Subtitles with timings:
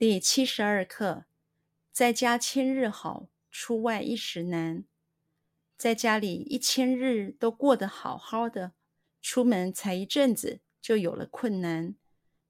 [0.00, 1.26] 第七十二课，
[1.92, 4.84] 在家千日好，出外一时难。
[5.76, 8.72] 在家里一千日都过得好好的，
[9.20, 11.94] 出门才一阵子就有了困难，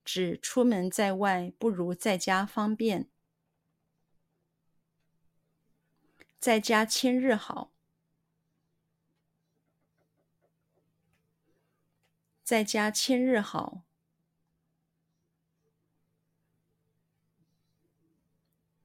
[0.05, 3.09] 指出门在外不如在家方便。
[6.39, 7.73] 在家千日好，
[12.45, 13.82] 在家千日好。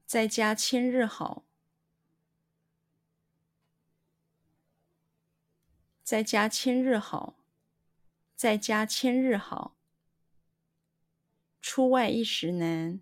[0.06, 1.42] 在家千日好，
[6.04, 7.34] 在家千日好，
[8.36, 9.74] 在家千日好。
[11.60, 13.00] 出外一时难，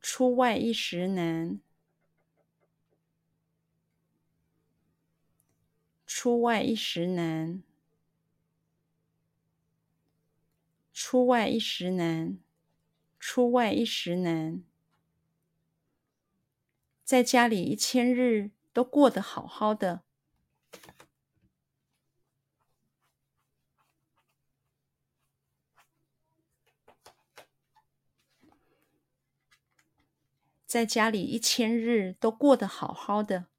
[0.00, 1.60] 出外一时难，
[6.06, 7.64] 出外一时难。
[11.14, 12.40] 出外一时难，
[13.20, 14.64] 出外一时难。
[17.04, 20.02] 在家里一千日都过得好好的，
[30.66, 33.53] 在家里一千日都过得好好的。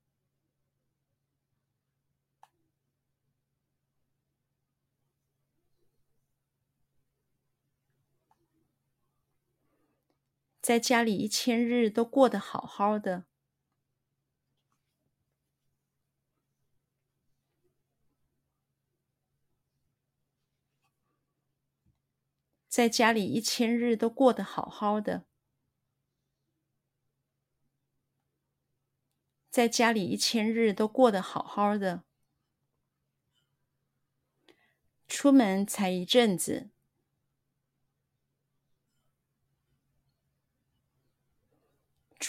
[10.66, 13.28] 在家里一千日都过得好好的，
[22.68, 25.28] 在家里一千日都过得好好的，
[29.52, 32.04] 在家里一千日都过得好好的，
[35.08, 36.72] 出门才一阵子。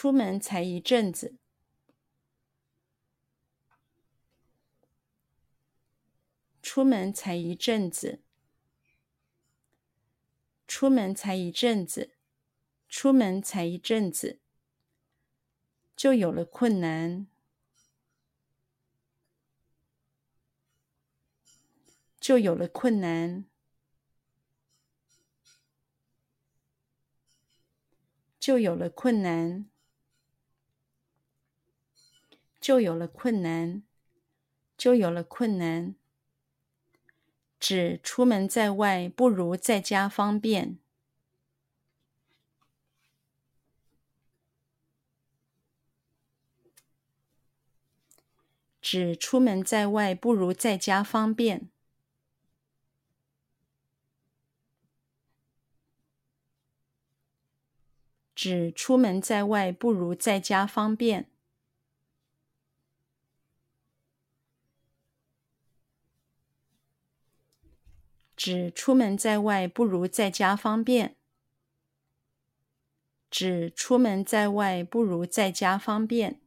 [0.07, 1.37] 出门才一阵子，
[6.63, 8.23] 出门才一阵子，
[10.69, 12.15] 出门才一阵子，
[12.89, 14.39] 出门才一阵子，
[15.97, 17.27] 就有了困难，
[22.21, 23.45] 就有了困难，
[28.39, 29.69] 就有了困难。
[32.67, 33.85] 就有了困难，
[34.77, 35.95] 就有了困难。
[37.61, 40.77] 指出门在外不如在家方便。
[48.81, 51.71] 指出门在外不如在家方便。
[58.35, 61.31] 指出门在外不如在家方便。
[68.47, 71.17] 指出门在外不如在家方便。
[73.29, 76.41] 指出门在外不如在家方便。